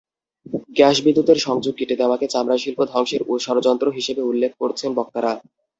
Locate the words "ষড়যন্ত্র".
3.39-3.87